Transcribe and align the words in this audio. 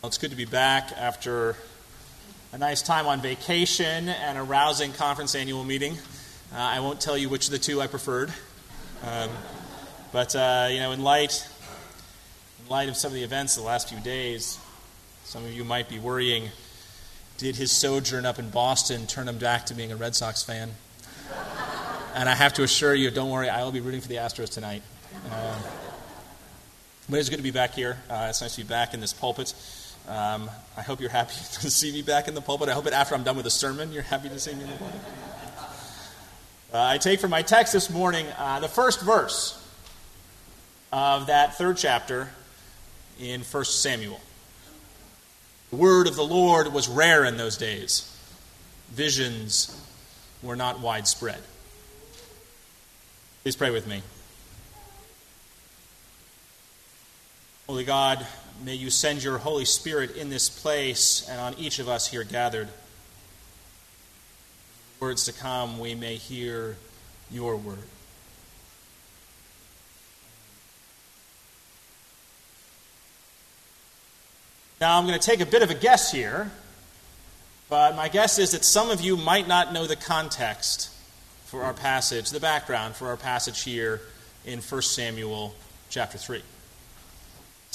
Well, 0.00 0.06
it's 0.06 0.18
good 0.18 0.30
to 0.30 0.36
be 0.36 0.44
back 0.44 0.92
after 0.96 1.56
a 2.52 2.58
nice 2.58 2.82
time 2.82 3.08
on 3.08 3.20
vacation 3.20 4.08
and 4.08 4.38
a 4.38 4.44
rousing 4.44 4.92
conference 4.92 5.34
annual 5.34 5.64
meeting. 5.64 5.94
Uh, 6.54 6.56
I 6.56 6.78
won't 6.78 7.00
tell 7.00 7.18
you 7.18 7.28
which 7.28 7.46
of 7.46 7.50
the 7.50 7.58
two 7.58 7.80
I 7.82 7.88
preferred. 7.88 8.32
Um, 9.04 9.28
but, 10.12 10.36
uh, 10.36 10.68
you 10.70 10.78
know, 10.78 10.92
in 10.92 11.02
light, 11.02 11.44
in 12.62 12.68
light 12.68 12.88
of 12.88 12.96
some 12.96 13.08
of 13.08 13.14
the 13.14 13.24
events 13.24 13.56
of 13.56 13.64
the 13.64 13.66
last 13.66 13.88
few 13.88 13.98
days, 13.98 14.60
some 15.24 15.44
of 15.44 15.52
you 15.52 15.64
might 15.64 15.88
be 15.88 15.98
worrying 15.98 16.50
did 17.36 17.56
his 17.56 17.72
sojourn 17.72 18.24
up 18.24 18.38
in 18.38 18.50
Boston 18.50 19.08
turn 19.08 19.26
him 19.26 19.38
back 19.38 19.66
to 19.66 19.74
being 19.74 19.90
a 19.90 19.96
Red 19.96 20.14
Sox 20.14 20.44
fan? 20.44 20.70
and 22.14 22.28
I 22.28 22.36
have 22.36 22.52
to 22.54 22.62
assure 22.62 22.94
you, 22.94 23.10
don't 23.10 23.30
worry, 23.30 23.48
I 23.48 23.64
will 23.64 23.72
be 23.72 23.80
rooting 23.80 24.00
for 24.00 24.08
the 24.08 24.16
Astros 24.16 24.50
tonight. 24.50 24.82
Uh, 25.28 25.58
but 27.10 27.18
it's 27.18 27.28
good 27.28 27.38
to 27.38 27.42
be 27.42 27.50
back 27.50 27.74
here. 27.74 27.98
Uh, 28.08 28.28
it's 28.30 28.40
nice 28.40 28.54
to 28.54 28.62
be 28.62 28.68
back 28.68 28.94
in 28.94 29.00
this 29.00 29.12
pulpit. 29.12 29.54
Um, 30.08 30.50
I 30.74 30.80
hope 30.80 31.00
you're 31.00 31.10
happy 31.10 31.34
to 31.60 31.70
see 31.70 31.92
me 31.92 32.02
back 32.02 32.28
in 32.28 32.34
the 32.34 32.40
pulpit. 32.40 32.68
I 32.68 32.72
hope 32.72 32.84
that 32.84 32.94
after 32.94 33.14
I'm 33.14 33.24
done 33.24 33.36
with 33.36 33.44
the 33.44 33.50
sermon, 33.50 33.92
you're 33.92 34.02
happy 34.02 34.28
to 34.30 34.38
see 34.38 34.54
me 34.54 34.64
in 34.64 34.70
the 34.70 34.76
pulpit. 34.76 35.00
Uh, 36.72 36.82
I 36.82 36.98
take 36.98 37.20
from 37.20 37.30
my 37.30 37.42
text 37.42 37.72
this 37.72 37.90
morning 37.90 38.26
uh, 38.38 38.60
the 38.60 38.68
first 38.68 39.00
verse 39.02 39.54
of 40.92 41.26
that 41.26 41.56
third 41.56 41.76
chapter 41.76 42.28
in 43.20 43.42
1 43.42 43.64
Samuel. 43.64 44.20
The 45.70 45.76
word 45.76 46.06
of 46.06 46.16
the 46.16 46.24
Lord 46.24 46.72
was 46.72 46.88
rare 46.88 47.24
in 47.24 47.36
those 47.36 47.58
days, 47.58 48.14
visions 48.90 49.78
were 50.42 50.56
not 50.56 50.80
widespread. 50.80 51.40
Please 53.42 53.56
pray 53.56 53.70
with 53.70 53.86
me. 53.86 54.02
Holy 57.66 57.84
God, 57.84 58.26
may 58.64 58.74
you 58.74 58.90
send 58.90 59.22
your 59.22 59.38
Holy 59.38 59.64
Spirit 59.64 60.16
in 60.16 60.30
this 60.30 60.48
place 60.48 61.26
and 61.28 61.40
on 61.40 61.54
each 61.58 61.78
of 61.78 61.88
us 61.88 62.08
here 62.08 62.24
gathered. 62.24 62.68
Words 65.00 65.24
to 65.24 65.32
come, 65.32 65.78
we 65.78 65.94
may 65.94 66.16
hear 66.16 66.76
your 67.30 67.56
word. 67.56 67.78
Now, 74.80 74.96
I'm 74.96 75.06
going 75.06 75.18
to 75.18 75.24
take 75.24 75.40
a 75.40 75.46
bit 75.46 75.62
of 75.62 75.70
a 75.70 75.74
guess 75.74 76.12
here, 76.12 76.50
but 77.68 77.96
my 77.96 78.08
guess 78.08 78.38
is 78.38 78.52
that 78.52 78.64
some 78.64 78.90
of 78.90 79.00
you 79.00 79.16
might 79.16 79.48
not 79.48 79.72
know 79.72 79.86
the 79.86 79.96
context 79.96 80.90
for 81.46 81.64
our 81.64 81.74
passage, 81.74 82.30
the 82.30 82.40
background 82.40 82.94
for 82.94 83.08
our 83.08 83.16
passage 83.16 83.62
here 83.62 84.00
in 84.44 84.60
1 84.60 84.82
Samuel 84.82 85.54
chapter 85.90 86.18
3. 86.18 86.42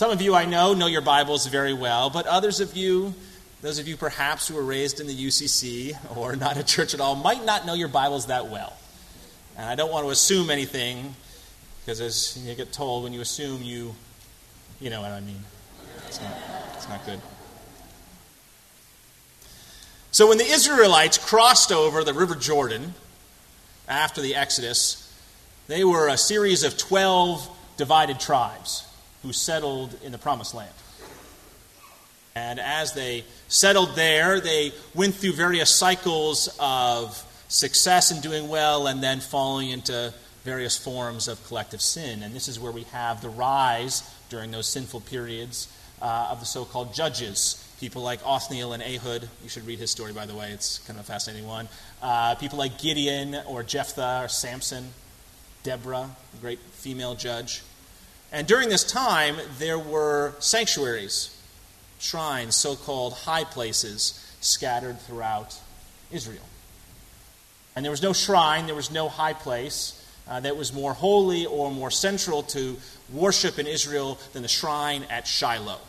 Some 0.03 0.11
of 0.11 0.21
you 0.21 0.35
I 0.35 0.43
know 0.43 0.73
know 0.73 0.87
your 0.87 0.99
Bibles 0.99 1.47
very 1.47 1.73
well, 1.73 2.09
but 2.09 2.27
others 2.27 2.59
of 2.59 2.75
you, 2.75 3.13
those 3.61 3.79
of 3.79 3.87
you 3.87 3.95
perhaps 3.95 4.49
who 4.49 4.55
were 4.55 4.61
raised 4.61 4.99
in 4.99 5.07
the 5.07 5.15
UCC 5.15 5.95
or 6.17 6.35
not 6.35 6.57
at 6.57 6.67
church 6.67 6.93
at 6.93 6.99
all, 6.99 7.15
might 7.15 7.45
not 7.45 7.65
know 7.65 7.73
your 7.73 7.87
Bibles 7.87 8.25
that 8.25 8.49
well. 8.49 8.73
And 9.55 9.65
I 9.65 9.75
don't 9.75 9.89
want 9.93 10.05
to 10.05 10.09
assume 10.09 10.49
anything, 10.49 11.15
because 11.79 12.01
as 12.01 12.37
you 12.45 12.53
get 12.53 12.73
told, 12.73 13.05
when 13.05 13.13
you 13.13 13.21
assume, 13.21 13.63
you, 13.63 13.95
you 14.81 14.89
know 14.89 14.99
what 14.99 15.11
I 15.11 15.21
mean. 15.21 15.41
It's 16.05 16.19
not, 16.19 16.33
it's 16.73 16.89
not 16.89 17.05
good. 17.05 17.21
So 20.11 20.27
when 20.27 20.37
the 20.37 20.43
Israelites 20.43 21.17
crossed 21.17 21.71
over 21.71 22.03
the 22.03 22.13
River 22.13 22.35
Jordan 22.35 22.93
after 23.87 24.19
the 24.19 24.35
Exodus, 24.35 25.17
they 25.69 25.85
were 25.85 26.09
a 26.09 26.17
series 26.17 26.65
of 26.65 26.77
12 26.77 27.49
divided 27.77 28.19
tribes 28.19 28.85
who 29.23 29.33
settled 29.33 29.97
in 30.03 30.11
the 30.11 30.17
Promised 30.17 30.53
Land. 30.53 30.73
And 32.35 32.59
as 32.59 32.93
they 32.93 33.25
settled 33.47 33.95
there, 33.95 34.39
they 34.39 34.71
went 34.93 35.15
through 35.15 35.33
various 35.33 35.69
cycles 35.69 36.55
of 36.59 37.23
success 37.47 38.11
and 38.11 38.21
doing 38.21 38.47
well, 38.49 38.87
and 38.87 39.01
then 39.01 39.19
falling 39.19 39.69
into 39.69 40.13
various 40.43 40.77
forms 40.77 41.27
of 41.27 41.45
collective 41.47 41.81
sin. 41.81 42.23
And 42.23 42.35
this 42.35 42.47
is 42.47 42.59
where 42.59 42.71
we 42.71 42.83
have 42.83 43.21
the 43.21 43.29
rise 43.29 44.03
during 44.29 44.51
those 44.51 44.67
sinful 44.67 45.01
periods 45.01 45.67
uh, 46.01 46.29
of 46.31 46.39
the 46.39 46.45
so 46.45 46.65
called 46.65 46.93
judges. 46.93 47.59
People 47.79 48.01
like 48.01 48.19
Othniel 48.25 48.73
and 48.73 48.81
Ehud. 48.81 49.29
You 49.43 49.49
should 49.49 49.65
read 49.67 49.79
his 49.79 49.91
story, 49.91 50.13
by 50.13 50.25
the 50.25 50.35
way. 50.35 50.51
It's 50.51 50.79
kind 50.79 50.99
of 50.99 51.05
a 51.05 51.07
fascinating 51.07 51.47
one. 51.47 51.67
Uh, 52.01 52.35
people 52.35 52.57
like 52.57 52.79
Gideon 52.79 53.37
or 53.45 53.61
Jephthah 53.61 54.21
or 54.23 54.27
Samson, 54.27 54.89
Deborah, 55.63 56.09
a 56.33 56.41
great 56.41 56.59
female 56.59 57.15
judge. 57.15 57.61
And 58.33 58.47
during 58.47 58.67
this 58.67 58.83
time, 58.83 59.35
there 59.59 59.77
were 59.77 60.33
sanctuaries, 60.39 61.39
shrines, 61.99 62.55
so 62.55 62.75
called 62.75 63.13
high 63.13 63.43
places, 63.43 64.19
scattered 64.41 64.99
throughout 64.99 65.55
Israel. 66.11 66.41
And 67.75 67.85
there 67.85 67.91
was 67.91 68.01
no 68.01 68.11
shrine, 68.11 68.65
there 68.65 68.75
was 68.75 68.89
no 68.91 69.07
high 69.07 69.33
place 69.33 70.03
uh, 70.27 70.39
that 70.39 70.57
was 70.57 70.73
more 70.73 70.93
holy 70.93 71.45
or 71.45 71.69
more 71.69 71.91
central 71.91 72.41
to 72.43 72.77
worship 73.11 73.59
in 73.59 73.67
Israel 73.67 74.17
than 74.33 74.41
the 74.41 74.47
shrine 74.47 75.05
at 75.11 75.27
Shiloh. 75.27 75.79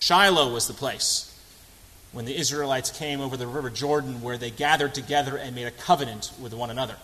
Shiloh 0.00 0.52
was 0.52 0.66
the 0.66 0.74
place 0.74 1.24
when 2.10 2.24
the 2.24 2.36
Israelites 2.36 2.90
came 2.90 3.20
over 3.20 3.36
the 3.36 3.46
river 3.46 3.70
Jordan 3.70 4.20
where 4.20 4.38
they 4.38 4.50
gathered 4.50 4.94
together 4.94 5.36
and 5.36 5.54
made 5.54 5.66
a 5.66 5.70
covenant 5.70 6.32
with 6.40 6.54
one 6.54 6.70
another. 6.70 6.96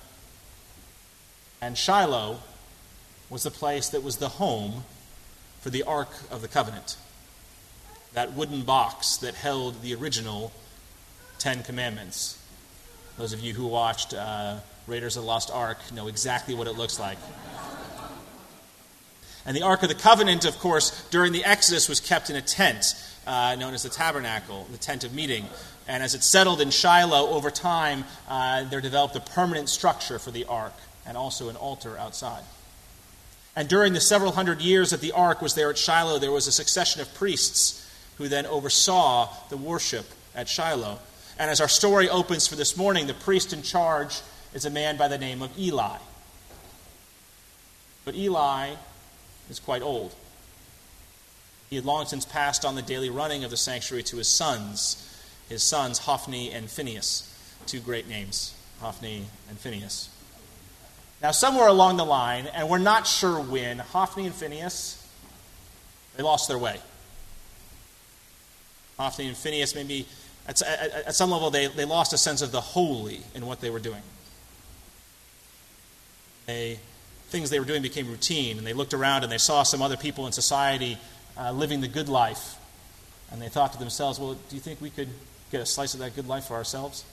And 1.61 1.79
Shiloh 1.79 2.41
was 3.35 3.43
the 3.43 3.51
place 3.51 3.89
that 3.89 4.05
was 4.05 4.19
the 4.19 4.29
home 4.29 4.85
for 5.61 5.69
the 5.69 5.83
Ark 5.83 6.09
of 6.31 6.41
the 6.41 6.47
Covenant, 6.47 6.97
that 8.13 8.33
wooden 8.33 8.63
box 8.63 9.17
that 9.17 9.35
held 9.35 9.83
the 9.83 9.93
original 9.93 10.53
Ten 11.41 11.65
Commandments. 11.65 12.41
Those 13.19 13.33
of 13.33 13.41
you 13.41 13.53
who 13.53 13.67
watched 13.67 14.15
uh, 14.15 14.59
Raiders 14.87 15.17
of 15.17 15.25
the 15.25 15.27
Lost 15.27 15.51
Ark 15.51 15.79
know 15.93 16.07
exactly 16.07 16.55
what 16.55 16.69
it 16.69 16.79
looks 16.79 17.01
like. 17.01 17.19
And 19.45 19.57
the 19.57 19.63
Ark 19.63 19.83
of 19.83 19.89
the 19.89 19.97
Covenant, 19.97 20.45
of 20.45 20.57
course, 20.61 21.05
during 21.11 21.33
the 21.33 21.45
Exodus 21.45 21.89
was 21.89 21.99
kept 21.99 22.31
in 22.31 22.37
a 22.37 22.41
tent 22.41 22.95
uh, 23.27 23.57
known 23.59 23.75
as 23.75 23.83
the 23.83 23.89
tabernacle, 23.89 24.69
the 24.71 24.79
tent 24.79 25.03
of 25.03 25.13
meeting. 25.13 25.47
And 25.89 26.05
as 26.05 26.15
it 26.15 26.23
settled 26.23 26.61
in 26.61 26.71
Shiloh 26.71 27.31
over 27.31 27.51
time, 27.51 28.05
uh, 28.29 28.63
there 28.63 28.81
developed 28.81 29.17
a 29.17 29.21
permanent 29.21 29.69
structure 29.69 30.21
for 30.21 30.31
the 30.31 30.45
ark 30.45 30.75
and 31.05 31.17
also 31.17 31.49
an 31.49 31.57
altar 31.57 31.99
outside. 31.99 32.45
And 33.57 33.69
during 33.69 33.93
the 33.93 34.01
several 34.01 34.33
hundred 34.33 34.61
years 34.61 34.91
that 34.91 35.01
the 35.01 35.13
ark 35.13 35.41
was 35.41 35.55
there 35.55 35.71
at 35.71 35.79
Shiloh, 35.79 36.19
there 36.19 36.33
was 36.33 36.47
a 36.47 36.53
succession 36.53 37.01
of 37.01 37.15
priests 37.15 37.81
who 38.19 38.29
then 38.29 38.47
oversaw 38.47 39.29
the 39.49 39.57
worship 39.57 40.07
at 40.35 40.49
Shiloh. 40.49 40.99
And 41.39 41.51
as 41.51 41.61
our 41.61 41.69
story 41.69 42.09
opens 42.09 42.47
for 42.47 42.57
this 42.57 42.77
morning, 42.77 43.07
the 43.07 43.15
priest 43.15 43.53
in 43.53 43.63
charge 43.63 44.21
is 44.53 44.65
a 44.65 44.71
man 44.71 44.97
by 44.97 45.09
the 45.09 45.19
name 45.19 45.43
of 45.43 45.57
Eli. 45.59 45.99
But 48.05 48.15
Eli 48.15 48.75
is 49.51 49.59
quite 49.59 49.83
old. 49.83 50.15
He 51.71 51.77
had 51.77 51.85
long 51.85 52.07
since 52.07 52.25
passed 52.25 52.65
on 52.65 52.75
the 52.77 52.83
daily 52.83 53.11
running 53.11 53.43
of 53.43 53.51
the 53.51 53.57
sanctuary 53.57 54.03
to 54.05 54.19
his 54.19 54.29
sons, 54.29 55.11
his 55.49 55.63
sons 55.63 56.01
Hophni 56.01 56.53
and 56.53 56.71
Phinehas, 56.71 57.31
two 57.67 57.81
great 57.81 58.09
names, 58.09 58.55
Hophni 58.81 59.25
and 59.49 59.59
Phinehas. 59.59 60.09
Now, 61.23 61.31
somewhere 61.31 61.69
along 61.69 61.97
the 61.97 62.05
line, 62.05 62.47
and 62.49 62.69
we're 62.69 62.79
not 62.79 63.07
sure 63.07 63.41
when, 63.41 63.79
Hophni 63.79 64.27
and 64.27 64.35
Phinehas, 64.35 65.01
they 66.17 66.23
lost 66.23 66.49
their 66.49 66.59
way. 66.59 66.79
Hophni 68.99 69.29
and 69.29 69.37
Phinehas, 69.37 69.75
maybe 69.75 70.07
at, 70.47 70.61
at, 70.63 70.91
at 71.07 71.15
some 71.15 71.31
level, 71.31 71.51
they, 71.51 71.67
they 71.67 71.85
lost 71.85 72.13
a 72.13 72.19
sense 72.19 72.43
of 72.43 72.53
the 72.53 72.61
holy 72.61 73.23
in 73.35 73.47
what 73.47 73.61
they 73.61 73.71
were 73.71 73.79
doing. 73.79 74.03
They, 76.47 76.79
things 77.29 77.49
they 77.51 77.59
were 77.59 77.65
doing 77.65 77.83
became 77.83 78.09
routine, 78.09 78.59
and 78.59 78.67
they 78.67 78.75
looked 78.75 78.93
around 78.93 79.23
and 79.23 79.33
they 79.33 79.39
saw 79.39 79.63
some 79.63 79.81
other 79.81 79.97
people 79.97 80.27
in 80.27 80.33
society 80.33 80.99
uh, 81.39 81.53
living 81.53 81.81
the 81.81 81.89
good 81.89 82.09
life. 82.09 82.57
And 83.33 83.41
they 83.41 83.49
thought 83.49 83.73
to 83.73 83.79
themselves, 83.79 84.21
well, 84.21 84.35
do 84.35 84.55
you 84.55 84.61
think 84.61 84.81
we 84.81 84.91
could 84.91 85.09
get 85.51 85.61
a 85.61 85.67
slice 85.67 85.95
of 85.95 86.01
that 86.01 86.15
good 86.15 86.29
life 86.29 86.45
for 86.45 86.55
ourselves? 86.55 87.05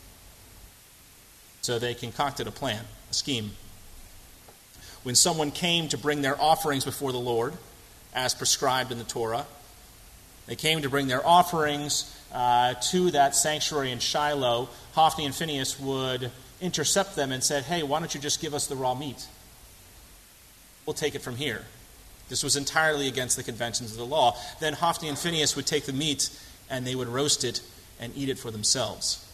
So 1.62 1.80
they 1.80 1.94
concocted 1.94 2.46
a 2.48 2.52
plan, 2.52 2.84
a 3.10 3.14
scheme 3.14 3.52
when 5.04 5.16
someone 5.16 5.52
came 5.52 5.88
to 5.90 5.98
bring 5.98 6.22
their 6.22 6.40
offerings 6.42 6.86
before 6.86 7.12
the 7.12 7.20
Lord, 7.20 7.54
as 8.14 8.34
prescribed 8.34 8.92
in 8.92 8.98
the 8.98 9.04
Torah. 9.04 9.46
They 10.48 10.56
came 10.56 10.82
to 10.82 10.90
bring 10.90 11.08
their 11.08 11.26
offerings 11.26 12.14
uh, 12.34 12.74
to 12.90 13.12
that 13.12 13.36
sanctuary 13.36 13.92
in 13.92 14.00
Shiloh. 14.00 14.70
Hophni 14.94 15.26
and 15.26 15.34
Phinehas 15.34 15.80
would 15.80 16.32
intercept 16.60 17.16
them 17.16 17.32
and 17.32 17.44
said, 17.44 17.64
Hey, 17.64 17.84
why 17.84 18.00
don't 18.00 18.14
you 18.14 18.20
just 18.20 18.42
give 18.42 18.54
us 18.54 18.68
the 18.68 18.76
raw 18.76 18.94
meat? 18.94 19.28
We'll 20.86 20.94
take 20.94 21.16
it 21.16 21.22
from 21.22 21.36
here. 21.36 21.66
This 22.30 22.44
was 22.44 22.56
entirely 22.56 23.08
against 23.08 23.38
the 23.38 23.44
conventions 23.44 23.92
of 23.92 23.98
the 23.98 24.06
law. 24.06 24.38
Then 24.60 24.74
Hophni 24.74 25.10
and 25.10 25.18
Phinehas 25.18 25.56
would 25.56 25.68
take 25.68 25.86
the 25.86 25.94
meat 25.94 26.30
and 26.70 26.88
they 26.88 26.96
would 26.96 27.08
roast 27.08 27.44
it 27.44 27.62
and 28.00 28.16
eat 28.16 28.30
it 28.30 28.40
for 28.40 28.52
themselves. 28.52 29.26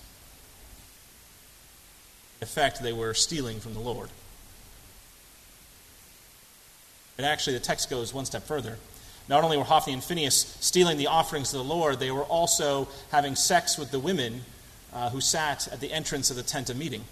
In 2.39 2.43
effect, 2.43 2.81
they 2.81 2.93
were 2.93 3.13
stealing 3.13 3.59
from 3.59 3.73
the 3.73 3.79
Lord. 3.79 4.09
But 7.17 7.25
actually, 7.25 7.53
the 7.53 7.59
text 7.59 7.89
goes 7.89 8.13
one 8.13 8.25
step 8.25 8.43
further. 8.43 8.77
Not 9.27 9.43
only 9.43 9.57
were 9.57 9.65
Hophni 9.65 9.93
and 9.93 10.03
Phinehas 10.03 10.55
stealing 10.61 10.97
the 10.97 11.07
offerings 11.07 11.53
of 11.53 11.57
the 11.57 11.73
Lord, 11.73 11.99
they 11.99 12.11
were 12.11 12.23
also 12.23 12.87
having 13.11 13.35
sex 13.35 13.77
with 13.77 13.91
the 13.91 13.99
women 13.99 14.45
uh, 14.93 15.09
who 15.09 15.19
sat 15.19 15.67
at 15.67 15.81
the 15.81 15.91
entrance 15.91 16.29
of 16.29 16.37
the 16.37 16.43
tent 16.43 16.69
of 16.69 16.77
meeting. 16.77 17.01
It 17.01 17.07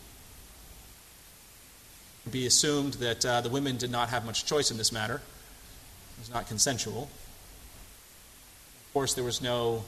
would 2.25 2.31
be 2.31 2.46
assumed 2.46 2.94
that 2.96 3.25
uh, 3.25 3.42
the 3.42 3.50
women 3.50 3.75
did 3.75 3.92
not 3.92 4.10
have 4.10 4.25
much 4.25 4.46
choice 4.46 4.72
in 4.72 4.78
this 4.78 4.94
matter. 4.94 5.16
It 5.16 6.19
was 6.19 6.31
not 6.31 6.48
consensual. 6.48 7.10
Of 8.88 8.94
course, 8.94 9.13
there 9.13 9.25
was 9.25 9.42
no 9.42 9.84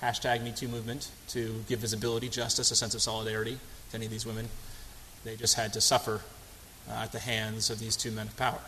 hashtag 0.00 0.40
MeToo 0.40 0.70
movement 0.70 1.10
to 1.28 1.62
give 1.68 1.80
visibility, 1.80 2.28
justice, 2.28 2.70
a 2.70 2.76
sense 2.76 2.94
of 2.94 3.02
solidarity 3.02 3.58
to 3.90 3.96
any 3.96 4.06
of 4.06 4.10
these 4.10 4.24
women. 4.24 4.48
They 5.24 5.36
just 5.36 5.56
had 5.56 5.74
to 5.74 5.80
suffer 5.80 6.22
uh, 6.88 7.02
at 7.02 7.12
the 7.12 7.18
hands 7.18 7.68
of 7.68 7.78
these 7.78 7.96
two 7.96 8.10
men 8.10 8.28
of 8.28 8.36
power. 8.36 8.60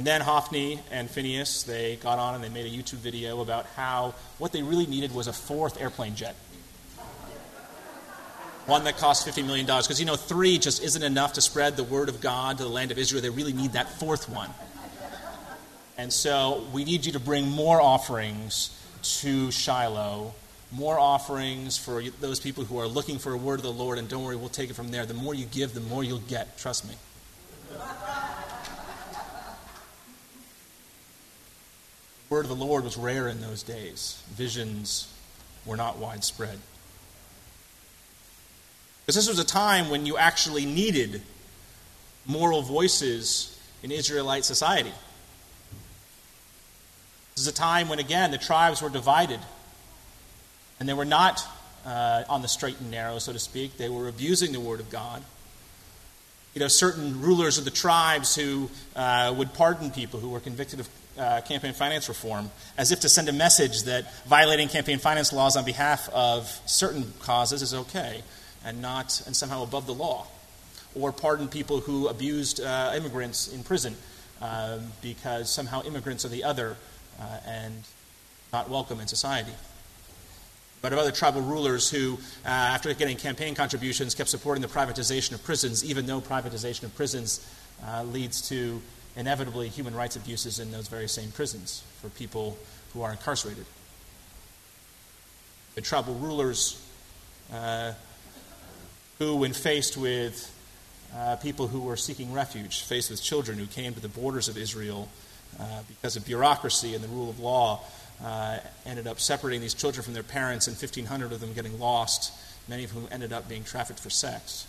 And 0.00 0.06
then 0.06 0.22
Hophni 0.22 0.80
and 0.90 1.10
Phinehas, 1.10 1.64
they 1.64 1.96
got 1.96 2.18
on 2.18 2.34
and 2.34 2.42
they 2.42 2.48
made 2.48 2.64
a 2.64 2.74
YouTube 2.74 3.00
video 3.00 3.42
about 3.42 3.66
how 3.76 4.14
what 4.38 4.50
they 4.50 4.62
really 4.62 4.86
needed 4.86 5.14
was 5.14 5.26
a 5.26 5.32
fourth 5.34 5.78
airplane 5.78 6.14
jet. 6.14 6.34
One 8.64 8.84
that 8.84 8.96
cost 8.96 9.28
$50 9.28 9.44
million. 9.44 9.66
Because, 9.66 10.00
you 10.00 10.06
know, 10.06 10.16
three 10.16 10.56
just 10.56 10.82
isn't 10.82 11.02
enough 11.02 11.34
to 11.34 11.42
spread 11.42 11.76
the 11.76 11.84
word 11.84 12.08
of 12.08 12.22
God 12.22 12.56
to 12.56 12.62
the 12.62 12.70
land 12.70 12.90
of 12.90 12.96
Israel. 12.96 13.20
They 13.20 13.28
really 13.28 13.52
need 13.52 13.72
that 13.72 13.90
fourth 14.00 14.26
one. 14.30 14.48
And 15.98 16.10
so 16.10 16.64
we 16.72 16.84
need 16.84 17.04
you 17.04 17.12
to 17.12 17.20
bring 17.20 17.50
more 17.50 17.78
offerings 17.78 18.74
to 19.02 19.50
Shiloh, 19.50 20.32
more 20.72 20.98
offerings 20.98 21.76
for 21.76 22.02
those 22.22 22.40
people 22.40 22.64
who 22.64 22.78
are 22.78 22.88
looking 22.88 23.18
for 23.18 23.34
a 23.34 23.36
word 23.36 23.56
of 23.56 23.64
the 23.64 23.70
Lord. 23.70 23.98
And 23.98 24.08
don't 24.08 24.24
worry, 24.24 24.36
we'll 24.36 24.48
take 24.48 24.70
it 24.70 24.76
from 24.76 24.92
there. 24.92 25.04
The 25.04 25.12
more 25.12 25.34
you 25.34 25.44
give, 25.44 25.74
the 25.74 25.82
more 25.82 26.02
you'll 26.02 26.20
get. 26.20 26.56
Trust 26.56 26.88
me. 26.88 26.94
Word 32.30 32.44
of 32.44 32.48
the 32.48 32.64
Lord 32.64 32.84
was 32.84 32.96
rare 32.96 33.26
in 33.26 33.40
those 33.40 33.64
days. 33.64 34.22
Visions 34.30 35.12
were 35.66 35.76
not 35.76 35.98
widespread. 35.98 36.56
Because 39.00 39.16
this 39.16 39.28
was 39.28 39.40
a 39.40 39.44
time 39.44 39.90
when 39.90 40.06
you 40.06 40.16
actually 40.16 40.64
needed 40.64 41.22
moral 42.26 42.62
voices 42.62 43.60
in 43.82 43.90
Israelite 43.90 44.44
society. 44.44 44.92
This 47.34 47.42
is 47.42 47.48
a 47.48 47.52
time 47.52 47.88
when, 47.88 47.98
again, 47.98 48.30
the 48.30 48.38
tribes 48.38 48.80
were 48.80 48.90
divided. 48.90 49.40
And 50.78 50.88
they 50.88 50.94
were 50.94 51.04
not 51.04 51.44
uh, 51.84 52.22
on 52.28 52.42
the 52.42 52.48
straight 52.48 52.78
and 52.78 52.92
narrow, 52.92 53.18
so 53.18 53.32
to 53.32 53.40
speak. 53.40 53.76
They 53.76 53.88
were 53.88 54.06
abusing 54.06 54.52
the 54.52 54.60
Word 54.60 54.78
of 54.78 54.88
God 54.88 55.24
you 56.54 56.60
know, 56.60 56.68
certain 56.68 57.20
rulers 57.20 57.58
of 57.58 57.64
the 57.64 57.70
tribes 57.70 58.34
who 58.34 58.68
uh, 58.96 59.32
would 59.36 59.54
pardon 59.54 59.90
people 59.90 60.18
who 60.18 60.30
were 60.30 60.40
convicted 60.40 60.80
of 60.80 60.88
uh, 61.18 61.40
campaign 61.42 61.72
finance 61.72 62.08
reform, 62.08 62.50
as 62.78 62.92
if 62.92 63.00
to 63.00 63.08
send 63.08 63.28
a 63.28 63.32
message 63.32 63.82
that 63.84 64.12
violating 64.26 64.68
campaign 64.68 64.98
finance 64.98 65.32
laws 65.32 65.56
on 65.56 65.64
behalf 65.64 66.08
of 66.10 66.46
certain 66.66 67.12
causes 67.20 67.62
is 67.62 67.74
okay 67.74 68.22
and 68.64 68.80
not 68.80 69.22
and 69.26 69.34
somehow 69.34 69.62
above 69.62 69.86
the 69.86 69.94
law, 69.94 70.26
or 70.94 71.12
pardon 71.12 71.48
people 71.48 71.80
who 71.80 72.08
abused 72.08 72.60
uh, 72.60 72.92
immigrants 72.94 73.48
in 73.52 73.62
prison 73.62 73.96
um, 74.40 74.80
because 75.02 75.50
somehow 75.50 75.82
immigrants 75.82 76.24
are 76.24 76.28
the 76.28 76.44
other 76.44 76.76
uh, 77.20 77.40
and 77.46 77.74
not 78.52 78.68
welcome 78.68 79.00
in 79.00 79.06
society. 79.06 79.52
But 80.82 80.94
of 80.94 80.98
other 80.98 81.12
tribal 81.12 81.42
rulers 81.42 81.90
who, 81.90 82.18
uh, 82.44 82.48
after 82.48 82.92
getting 82.94 83.18
campaign 83.18 83.54
contributions, 83.54 84.14
kept 84.14 84.30
supporting 84.30 84.62
the 84.62 84.68
privatization 84.68 85.32
of 85.32 85.44
prisons, 85.44 85.84
even 85.84 86.06
though 86.06 86.20
privatization 86.20 86.84
of 86.84 86.94
prisons 86.96 87.46
uh, 87.86 88.02
leads 88.04 88.48
to 88.48 88.80
inevitably 89.16 89.68
human 89.68 89.94
rights 89.94 90.16
abuses 90.16 90.58
in 90.58 90.70
those 90.70 90.88
very 90.88 91.08
same 91.08 91.30
prisons 91.30 91.82
for 92.00 92.08
people 92.10 92.56
who 92.92 93.02
are 93.02 93.10
incarcerated. 93.10 93.66
The 95.74 95.80
tribal 95.80 96.14
rulers 96.14 96.84
uh, 97.52 97.92
who, 99.18 99.36
when 99.36 99.52
faced 99.52 99.96
with 99.96 100.56
uh, 101.14 101.36
people 101.36 101.68
who 101.68 101.80
were 101.80 101.96
seeking 101.96 102.32
refuge, 102.32 102.82
faced 102.82 103.10
with 103.10 103.22
children 103.22 103.58
who 103.58 103.66
came 103.66 103.94
to 103.94 104.00
the 104.00 104.08
borders 104.08 104.48
of 104.48 104.56
Israel 104.56 105.08
uh, 105.58 105.82
because 105.88 106.16
of 106.16 106.24
bureaucracy 106.24 106.94
and 106.94 107.02
the 107.02 107.08
rule 107.08 107.28
of 107.28 107.40
law, 107.40 107.80
uh, 108.24 108.58
ended 108.86 109.06
up 109.06 109.18
separating 109.18 109.60
these 109.60 109.74
children 109.74 110.04
from 110.04 110.14
their 110.14 110.22
parents, 110.22 110.66
and 110.66 110.76
1,500 110.76 111.32
of 111.32 111.40
them 111.40 111.52
getting 111.52 111.78
lost, 111.78 112.32
many 112.68 112.84
of 112.84 112.90
whom 112.90 113.08
ended 113.10 113.32
up 113.32 113.48
being 113.48 113.64
trafficked 113.64 113.98
for 113.98 114.10
sex. 114.10 114.66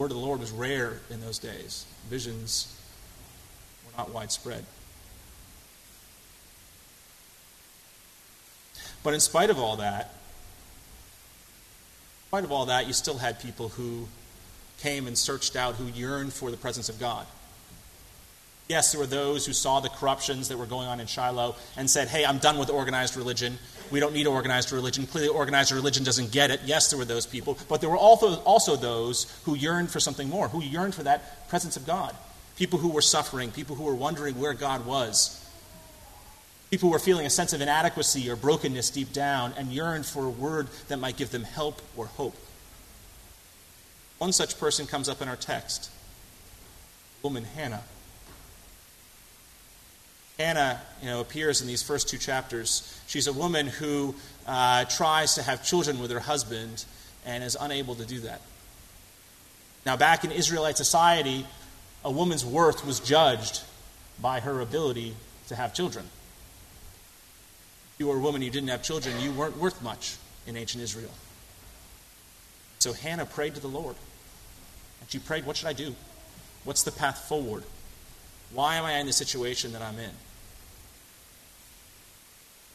Word 0.00 0.10
of 0.10 0.16
the 0.16 0.24
Lord 0.24 0.40
was 0.40 0.50
rare 0.50 0.98
in 1.10 1.20
those 1.20 1.38
days. 1.38 1.84
Visions 2.08 2.74
were 3.84 3.92
not 3.98 4.14
widespread. 4.14 4.64
But 9.02 9.12
in 9.12 9.20
spite 9.20 9.50
of 9.50 9.58
all 9.58 9.76
that, 9.76 10.04
in 12.24 12.28
spite 12.28 12.44
of 12.44 12.52
all 12.52 12.64
that, 12.66 12.86
you 12.86 12.94
still 12.94 13.18
had 13.18 13.40
people 13.40 13.68
who 13.68 14.08
came 14.78 15.06
and 15.06 15.18
searched 15.18 15.54
out, 15.54 15.74
who 15.74 15.86
yearned 15.88 16.32
for 16.32 16.50
the 16.50 16.56
presence 16.56 16.88
of 16.88 16.98
God. 16.98 17.26
Yes, 18.70 18.92
there 18.92 19.00
were 19.00 19.06
those 19.08 19.46
who 19.46 19.52
saw 19.52 19.80
the 19.80 19.88
corruptions 19.88 20.46
that 20.46 20.56
were 20.56 20.64
going 20.64 20.86
on 20.86 21.00
in 21.00 21.08
Shiloh 21.08 21.56
and 21.76 21.90
said, 21.90 22.06
hey, 22.06 22.24
I'm 22.24 22.38
done 22.38 22.56
with 22.56 22.70
organized 22.70 23.16
religion. 23.16 23.58
We 23.90 23.98
don't 23.98 24.14
need 24.14 24.28
organized 24.28 24.70
religion. 24.70 25.08
Clearly, 25.08 25.28
organized 25.28 25.72
religion 25.72 26.04
doesn't 26.04 26.30
get 26.30 26.52
it. 26.52 26.60
Yes, 26.64 26.88
there 26.88 26.96
were 26.96 27.04
those 27.04 27.26
people. 27.26 27.58
But 27.68 27.80
there 27.80 27.90
were 27.90 27.96
also, 27.96 28.76
those 28.76 29.26
who 29.42 29.56
yearned 29.56 29.90
for 29.90 29.98
something 29.98 30.28
more, 30.28 30.46
who 30.46 30.62
yearned 30.62 30.94
for 30.94 31.02
that 31.02 31.48
presence 31.48 31.76
of 31.76 31.84
God. 31.84 32.14
People 32.54 32.78
who 32.78 32.90
were 32.90 33.02
suffering, 33.02 33.50
people 33.50 33.74
who 33.74 33.82
were 33.82 33.94
wondering 33.96 34.38
where 34.38 34.54
God 34.54 34.86
was. 34.86 35.44
People 36.70 36.90
who 36.90 36.92
were 36.92 37.00
feeling 37.00 37.26
a 37.26 37.30
sense 37.30 37.52
of 37.52 37.60
inadequacy 37.60 38.30
or 38.30 38.36
brokenness 38.36 38.90
deep 38.90 39.12
down 39.12 39.52
and 39.58 39.72
yearned 39.72 40.06
for 40.06 40.26
a 40.26 40.30
word 40.30 40.68
that 40.86 41.00
might 41.00 41.16
give 41.16 41.32
them 41.32 41.42
help 41.42 41.82
or 41.96 42.06
hope. 42.06 42.36
One 44.18 44.30
such 44.30 44.60
person 44.60 44.86
comes 44.86 45.08
up 45.08 45.20
in 45.20 45.26
our 45.26 45.34
text, 45.34 45.90
woman 47.20 47.42
Hannah. 47.42 47.82
Hannah 50.40 50.80
you 51.02 51.08
know, 51.08 51.20
appears 51.20 51.60
in 51.60 51.66
these 51.66 51.82
first 51.82 52.08
two 52.08 52.16
chapters. 52.16 52.98
She's 53.06 53.26
a 53.26 53.32
woman 53.32 53.66
who 53.66 54.14
uh, 54.46 54.86
tries 54.86 55.34
to 55.34 55.42
have 55.42 55.62
children 55.62 56.00
with 56.00 56.10
her 56.10 56.20
husband 56.20 56.86
and 57.26 57.44
is 57.44 57.58
unable 57.60 57.94
to 57.96 58.06
do 58.06 58.20
that. 58.20 58.40
Now, 59.84 59.98
back 59.98 60.24
in 60.24 60.32
Israelite 60.32 60.78
society, 60.78 61.44
a 62.06 62.10
woman's 62.10 62.44
worth 62.44 62.86
was 62.86 63.00
judged 63.00 63.60
by 64.20 64.40
her 64.40 64.60
ability 64.60 65.14
to 65.48 65.56
have 65.56 65.74
children. 65.74 66.06
If 67.94 68.00
you 68.00 68.06
were 68.06 68.16
a 68.16 68.20
woman 68.20 68.40
who 68.40 68.48
didn't 68.48 68.70
have 68.70 68.82
children, 68.82 69.20
you 69.20 69.32
weren't 69.32 69.58
worth 69.58 69.82
much 69.82 70.16
in 70.46 70.56
ancient 70.56 70.82
Israel. 70.82 71.12
So 72.78 72.94
Hannah 72.94 73.26
prayed 73.26 73.56
to 73.56 73.60
the 73.60 73.68
Lord. 73.68 73.96
And 75.02 75.10
she 75.10 75.18
prayed, 75.18 75.44
What 75.44 75.58
should 75.58 75.68
I 75.68 75.74
do? 75.74 75.94
What's 76.64 76.82
the 76.82 76.92
path 76.92 77.28
forward? 77.28 77.64
Why 78.54 78.76
am 78.76 78.86
I 78.86 78.94
in 78.94 79.06
the 79.06 79.12
situation 79.12 79.72
that 79.72 79.82
I'm 79.82 79.98
in? 79.98 80.10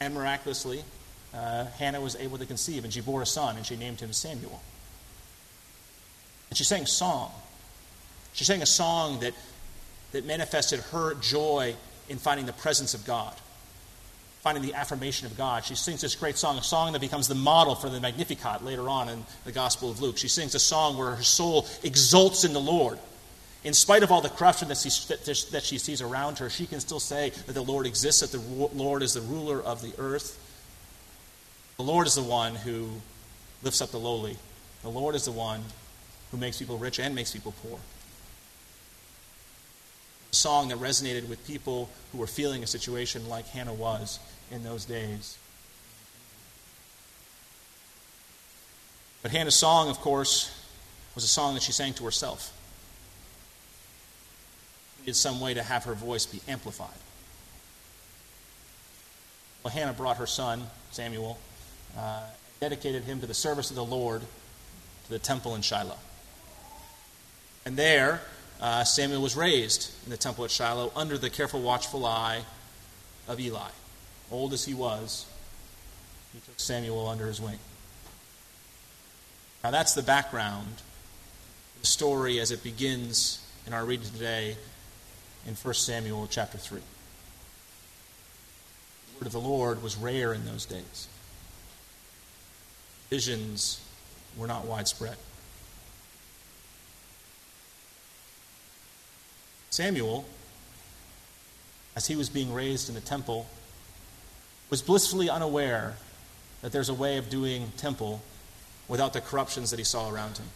And 0.00 0.14
miraculously, 0.14 0.84
uh, 1.34 1.66
Hannah 1.78 2.00
was 2.00 2.16
able 2.16 2.38
to 2.38 2.46
conceive, 2.46 2.84
and 2.84 2.92
she 2.92 3.00
bore 3.00 3.22
a 3.22 3.26
son, 3.26 3.56
and 3.56 3.64
she 3.64 3.76
named 3.76 4.00
him 4.00 4.12
Samuel. 4.12 4.60
And 6.50 6.56
she 6.56 6.64
sang 6.64 6.82
a 6.82 6.86
song. 6.86 7.32
She 8.32 8.44
sang 8.44 8.62
a 8.62 8.66
song 8.66 9.20
that, 9.20 9.34
that 10.12 10.24
manifested 10.24 10.80
her 10.92 11.14
joy 11.14 11.74
in 12.08 12.18
finding 12.18 12.46
the 12.46 12.52
presence 12.52 12.94
of 12.94 13.04
God, 13.04 13.34
finding 14.42 14.62
the 14.62 14.74
affirmation 14.74 15.26
of 15.26 15.36
God. 15.36 15.64
She 15.64 15.74
sings 15.74 16.02
this 16.02 16.14
great 16.14 16.36
song, 16.36 16.58
a 16.58 16.62
song 16.62 16.92
that 16.92 17.00
becomes 17.00 17.28
the 17.28 17.34
model 17.34 17.74
for 17.74 17.88
the 17.88 18.00
Magnificat 18.00 18.64
later 18.64 18.88
on 18.88 19.08
in 19.08 19.24
the 19.44 19.52
Gospel 19.52 19.90
of 19.90 20.00
Luke. 20.00 20.18
She 20.18 20.28
sings 20.28 20.54
a 20.54 20.60
song 20.60 20.96
where 20.96 21.16
her 21.16 21.22
soul 21.22 21.66
exults 21.82 22.44
in 22.44 22.52
the 22.52 22.60
Lord 22.60 22.98
in 23.64 23.74
spite 23.74 24.02
of 24.02 24.12
all 24.12 24.20
the 24.20 24.28
corruption 24.28 24.68
that 24.68 24.78
she, 24.78 24.90
that 25.50 25.62
she 25.64 25.78
sees 25.78 26.00
around 26.00 26.38
her, 26.38 26.48
she 26.48 26.66
can 26.66 26.80
still 26.80 27.00
say 27.00 27.30
that 27.30 27.52
the 27.52 27.62
Lord 27.62 27.86
exists, 27.86 28.20
that 28.20 28.30
the 28.30 28.38
Lord 28.38 29.02
is 29.02 29.14
the 29.14 29.20
ruler 29.20 29.60
of 29.60 29.82
the 29.82 29.92
earth. 29.98 30.38
The 31.76 31.82
Lord 31.82 32.06
is 32.06 32.14
the 32.14 32.22
one 32.22 32.54
who 32.54 32.88
lifts 33.62 33.80
up 33.80 33.90
the 33.90 33.98
lowly. 33.98 34.36
The 34.82 34.88
Lord 34.88 35.14
is 35.14 35.24
the 35.24 35.32
one 35.32 35.62
who 36.30 36.36
makes 36.36 36.58
people 36.58 36.78
rich 36.78 37.00
and 37.00 37.14
makes 37.14 37.32
people 37.32 37.54
poor. 37.62 37.78
A 40.32 40.34
song 40.34 40.68
that 40.68 40.78
resonated 40.78 41.28
with 41.28 41.44
people 41.46 41.90
who 42.12 42.18
were 42.18 42.26
feeling 42.26 42.62
a 42.62 42.66
situation 42.66 43.28
like 43.28 43.48
Hannah 43.48 43.74
was 43.74 44.20
in 44.50 44.62
those 44.62 44.84
days. 44.84 45.38
But 49.22 49.32
Hannah's 49.32 49.56
song, 49.56 49.88
of 49.88 49.98
course, 49.98 50.52
was 51.16 51.24
a 51.24 51.28
song 51.28 51.54
that 51.54 51.64
she 51.64 51.72
sang 51.72 51.94
to 51.94 52.04
herself 52.04 52.55
needed 55.06 55.16
some 55.16 55.40
way 55.40 55.54
to 55.54 55.62
have 55.62 55.84
her 55.84 55.94
voice 55.94 56.26
be 56.26 56.40
amplified. 56.48 56.88
Well, 59.62 59.72
Hannah 59.72 59.92
brought 59.92 60.16
her 60.16 60.26
son, 60.26 60.64
Samuel, 60.90 61.38
uh, 61.96 62.22
dedicated 62.60 63.04
him 63.04 63.20
to 63.20 63.26
the 63.26 63.34
service 63.34 63.70
of 63.70 63.76
the 63.76 63.84
Lord 63.84 64.22
to 64.22 65.10
the 65.10 65.20
temple 65.20 65.54
in 65.54 65.62
Shiloh. 65.62 65.98
And 67.64 67.76
there, 67.76 68.20
uh, 68.60 68.82
Samuel 68.82 69.22
was 69.22 69.36
raised 69.36 69.92
in 70.04 70.10
the 70.10 70.16
temple 70.16 70.44
at 70.44 70.50
Shiloh 70.50 70.90
under 70.96 71.16
the 71.16 71.30
careful, 71.30 71.62
watchful 71.62 72.04
eye 72.04 72.42
of 73.28 73.38
Eli. 73.38 73.70
Old 74.32 74.52
as 74.52 74.64
he 74.64 74.74
was, 74.74 75.24
he 76.32 76.40
took 76.40 76.58
Samuel 76.58 77.06
under 77.06 77.26
his 77.26 77.40
wing. 77.40 77.60
Now, 79.62 79.70
that's 79.70 79.94
the 79.94 80.02
background, 80.02 80.82
the 81.80 81.86
story 81.86 82.40
as 82.40 82.50
it 82.50 82.64
begins 82.64 83.40
in 83.68 83.72
our 83.72 83.84
reading 83.84 84.10
today 84.10 84.56
in 85.46 85.54
1 85.54 85.74
Samuel 85.74 86.26
chapter 86.28 86.58
3. 86.58 86.80
The 89.08 89.18
word 89.18 89.26
of 89.26 89.32
the 89.32 89.40
Lord 89.40 89.82
was 89.82 89.96
rare 89.96 90.32
in 90.34 90.44
those 90.44 90.66
days. 90.66 91.08
Visions 93.10 93.80
were 94.36 94.46
not 94.46 94.66
widespread. 94.66 95.16
Samuel, 99.70 100.24
as 101.94 102.06
he 102.06 102.16
was 102.16 102.28
being 102.28 102.52
raised 102.52 102.88
in 102.88 102.94
the 102.94 103.00
temple, 103.00 103.46
was 104.70 104.82
blissfully 104.82 105.30
unaware 105.30 105.96
that 106.62 106.72
there's 106.72 106.88
a 106.88 106.94
way 106.94 107.18
of 107.18 107.30
doing 107.30 107.70
temple 107.76 108.20
without 108.88 109.12
the 109.12 109.20
corruptions 109.20 109.70
that 109.70 109.78
he 109.78 109.84
saw 109.84 110.10
around 110.10 110.38
him. 110.38 110.46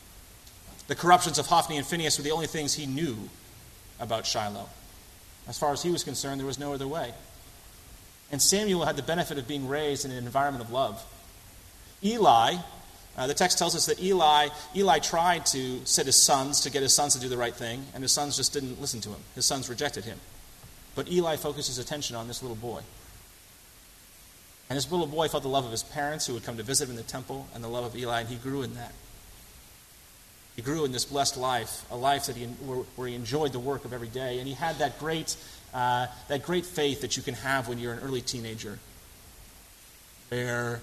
The 0.89 0.97
corruptions 0.97 1.39
of 1.39 1.47
Hophni 1.47 1.77
and 1.77 1.87
Phinehas 1.87 2.19
were 2.19 2.25
the 2.25 2.33
only 2.33 2.47
things 2.47 2.75
he 2.75 2.87
knew 2.87 3.29
about 4.01 4.27
Shiloh. 4.27 4.69
As 5.51 5.59
far 5.59 5.73
as 5.73 5.83
he 5.83 5.91
was 5.91 6.05
concerned, 6.05 6.39
there 6.39 6.47
was 6.47 6.61
no 6.61 6.73
other 6.73 6.87
way. 6.87 7.13
And 8.31 8.41
Samuel 8.41 8.85
had 8.85 8.95
the 8.95 9.03
benefit 9.03 9.37
of 9.37 9.49
being 9.49 9.67
raised 9.67 10.05
in 10.05 10.13
an 10.13 10.19
environment 10.19 10.65
of 10.65 10.71
love. 10.71 11.05
Eli, 12.05 12.55
uh, 13.19 13.27
the 13.27 13.35
text 13.35 13.59
tells 13.59 13.75
us 13.75 13.87
that 13.87 14.01
Eli, 14.01 14.51
Eli 14.77 15.01
tried 15.01 15.45
to 15.47 15.85
set 15.85 16.07
his 16.07 16.15
sons 16.15 16.61
to 16.61 16.71
get 16.71 16.83
his 16.83 16.95
sons 16.95 17.15
to 17.15 17.21
do 17.21 17.29
the 17.29 17.37
right 17.37 17.53
thing, 17.53 17.85
and 17.95 18.05
his 18.05 18.13
sons 18.13 18.37
just 18.37 18.53
didn't 18.53 18.81
listen 18.81 19.01
to 19.01 19.09
him. 19.09 19.19
His 19.35 19.45
sons 19.45 19.69
rejected 19.69 20.05
him. 20.05 20.21
But 20.95 21.11
Eli 21.11 21.35
focused 21.35 21.67
his 21.67 21.79
attention 21.79 22.15
on 22.15 22.29
this 22.29 22.43
little 22.43 22.57
boy. 22.57 22.83
And 24.69 24.77
this 24.77 24.89
little 24.89 25.09
boy 25.09 25.27
felt 25.27 25.43
the 25.43 25.49
love 25.49 25.65
of 25.65 25.73
his 25.73 25.83
parents 25.83 26.29
who 26.29 26.35
would 26.35 26.45
come 26.45 26.59
to 26.59 26.63
visit 26.63 26.85
him 26.85 26.91
in 26.91 26.97
the 26.97 27.03
temple 27.03 27.49
and 27.57 27.65
the 27.65 27.69
love 27.69 27.85
of 27.85 27.97
Eli, 27.97 28.21
and 28.21 28.29
he 28.29 28.37
grew 28.37 28.63
in 28.63 28.75
that. 28.75 28.93
He 30.57 30.63
grew 30.63 30.85
in 30.85 30.93
this 30.93 31.05
blessed 31.05 31.37
life, 31.37 31.85
a 31.91 31.97
life 31.97 32.27
that 32.27 32.37
he, 32.37 32.45
where, 32.45 33.09
he 33.09 33.15
enjoyed 33.15 33.53
the 33.53 33.59
work 33.59 33.85
of 33.85 33.93
every 33.93 34.09
day, 34.09 34.39
and 34.39 34.49
he 34.49 34.55
had 34.55 34.79
that 34.79 34.99
great, 34.99 35.37
uh, 35.73 36.07
that 36.29 36.43
great 36.43 36.67
faith 36.67 37.01
that 37.01 37.17
you 37.17 37.23
can 37.23 37.35
have 37.35 37.69
when 37.69 37.79
you're 37.79 37.93
an 37.93 38.01
early 38.01 38.21
teenager, 38.21 38.79
where 40.29 40.83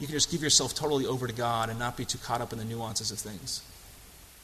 you 0.00 0.06
can 0.06 0.14
just 0.14 0.30
give 0.30 0.42
yourself 0.42 0.74
totally 0.74 1.06
over 1.06 1.26
to 1.26 1.32
God 1.32 1.68
and 1.68 1.78
not 1.78 1.96
be 1.96 2.04
too 2.04 2.18
caught 2.18 2.40
up 2.40 2.52
in 2.52 2.58
the 2.58 2.64
nuances 2.64 3.10
of 3.10 3.18
things. 3.18 3.62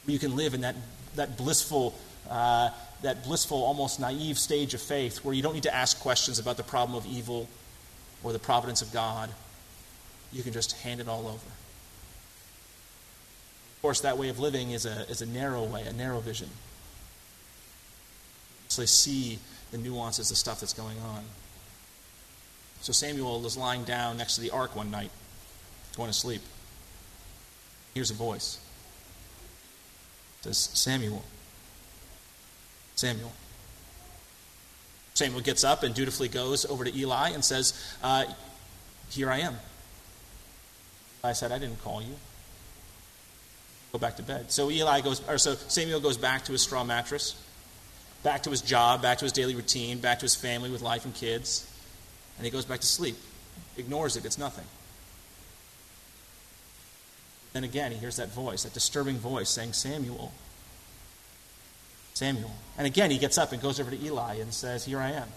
You 0.07 0.19
can 0.19 0.37
live 0.37 0.55
in 0.55 0.63
that, 0.63 0.75
that 1.15 1.39
blissful, 1.39 1.95
uh, 2.29 2.71
that 3.03 3.25
blissful, 3.25 3.63
almost 3.63 4.01
naive 4.01 4.39
stage 4.39 4.75
of 4.75 4.83
faith 4.83 5.25
where 5.25 5.35
you 5.35 5.43
don't 5.43 5.55
need 5.55 5.63
to 5.63 5.75
ask 5.75 5.99
questions 6.01 6.39
about 6.39 6.57
the 6.57 6.63
problem 6.63 6.97
of 6.97 7.07
evil 7.07 7.49
or 8.23 8.33
the 8.33 8.39
providence 8.39 8.83
of 8.83 8.93
God. 8.93 9.31
You 10.33 10.43
can 10.43 10.53
just 10.53 10.73
hand 10.83 11.01
it 11.01 11.09
all 11.09 11.27
over. 11.27 11.64
Of 13.85 13.87
course, 13.89 14.01
that 14.01 14.17
way 14.17 14.31
of 14.31 14.39
living 14.39 14.71
is 14.71 14.87
a, 14.87 15.03
is 15.11 15.21
a 15.21 15.27
narrow 15.27 15.63
way, 15.63 15.83
a 15.83 15.93
narrow 15.93 16.21
vision. 16.21 16.49
So 18.69 18.81
they 18.81 18.87
see 18.87 19.39
the 19.73 19.77
nuances, 19.77 20.31
the 20.31 20.37
stuff 20.37 20.61
that's 20.61 20.73
going 20.73 20.99
on. 21.01 21.23
So 22.81 22.95
Samuel 22.95 23.43
was 23.43 23.59
lying 23.59 23.85
down 23.85 24.17
next 24.17 24.37
to 24.37 24.41
the 24.41 24.53
ark 24.53 24.75
one 24.75 24.91
night 24.91 25.11
going 25.99 26.09
to 26.09 26.15
sleep. 26.15 26.41
Hears 27.93 28.11
a 28.11 28.15
voice. 28.15 28.59
It 30.41 30.45
says, 30.45 30.57
Samuel. 30.57 31.23
Samuel. 32.97 33.33
Samuel 35.13 35.43
gets 35.43 35.63
up 35.63 35.83
and 35.83 35.95
dutifully 35.95 36.29
goes 36.29 36.65
over 36.65 36.85
to 36.85 36.97
Eli 36.97 37.29
and 37.33 37.45
says, 37.45 37.75
uh, 38.03 38.25
Here 39.11 39.31
I 39.31 39.41
am. 39.41 39.57
I 41.23 41.35
said, 41.35 41.53
I 41.53 41.59
didn't 41.59 41.85
call 41.85 42.01
you. 42.01 42.15
Go 43.95 43.99
back 44.01 44.17
to 44.17 44.25
bed. 44.25 44.51
So 44.51 44.73
Eli 44.73 45.03
goes, 45.03 45.23
or 45.29 45.39
so 45.39 45.55
Samuel 45.55 46.01
goes 46.01 46.17
back 46.17 46.47
to 46.47 46.53
his 46.53 46.63
straw 46.63 46.83
mattress, 46.83 47.41
back 48.25 48.43
to 48.43 48.51
his 48.51 48.61
job, 48.61 49.03
back 49.03 49.19
to 49.19 49.25
his 49.25 49.31
daily 49.31 49.55
routine, 49.55 49.99
back 49.99 50.19
to 50.19 50.25
his 50.25 50.35
family 50.35 50.69
with 50.69 50.83
life 50.83 51.05
and 51.05 51.15
kids, 51.15 51.73
and 52.37 52.45
he 52.45 52.51
goes 52.51 52.65
back 52.65 52.81
to 52.81 52.89
sleep. 52.89 53.15
Ignores 53.77 54.17
it. 54.17 54.25
It's 54.25 54.37
nothing. 54.37 54.65
Then 57.53 57.63
again, 57.63 57.93
he 57.93 57.99
hears 57.99 58.17
that 58.17 58.31
voice, 58.31 58.65
that 58.65 58.75
disturbing 58.75 59.19
voice 59.19 59.49
saying, 59.49 59.75
Samuel. 59.75 60.33
Samuel. 62.15 62.51
And 62.77 62.89
again, 62.89 63.13
he 63.13 63.19
gets 63.19 63.39
up 63.39 63.53
and 63.53 63.63
goes 63.63 63.79
over 63.79 63.93
to 63.93 64.05
Eli 64.05 64.39
and 64.41 64.53
says, 64.53 64.85
Here 64.85 64.99
I 64.99 65.13
am. 65.13 65.29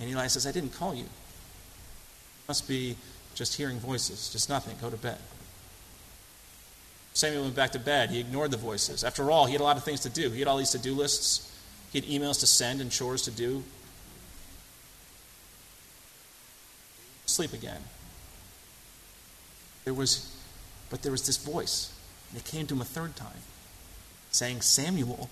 And 0.00 0.10
Eli 0.10 0.26
says, 0.26 0.44
I 0.44 0.50
didn't 0.50 0.74
call 0.74 0.92
you. 0.92 1.06
must 2.48 2.66
be 2.66 2.96
just 3.36 3.54
hearing 3.54 3.78
voices, 3.78 4.28
just 4.32 4.48
nothing. 4.48 4.76
Go 4.80 4.90
to 4.90 4.96
bed. 4.96 5.18
Samuel 7.14 7.42
went 7.42 7.54
back 7.54 7.72
to 7.72 7.78
bed. 7.78 8.10
He 8.10 8.20
ignored 8.20 8.50
the 8.50 8.56
voices. 8.56 9.04
After 9.04 9.30
all, 9.30 9.46
he 9.46 9.52
had 9.52 9.60
a 9.60 9.64
lot 9.64 9.76
of 9.76 9.84
things 9.84 10.00
to 10.00 10.08
do. 10.08 10.30
He 10.30 10.38
had 10.38 10.48
all 10.48 10.56
these 10.56 10.70
to 10.70 10.78
do 10.78 10.94
lists, 10.94 11.50
he 11.92 12.00
had 12.00 12.08
emails 12.08 12.40
to 12.40 12.46
send 12.46 12.80
and 12.80 12.90
chores 12.90 13.22
to 13.22 13.30
do. 13.30 13.62
Sleep 17.26 17.52
again. 17.52 17.82
There 19.84 19.94
was 19.94 20.34
but 20.90 21.00
there 21.00 21.12
was 21.12 21.26
this 21.26 21.38
voice, 21.38 21.90
and 22.30 22.38
it 22.38 22.44
came 22.44 22.66
to 22.66 22.74
him 22.74 22.82
a 22.82 22.84
third 22.84 23.16
time, 23.16 23.40
saying, 24.30 24.60
Samuel, 24.60 25.30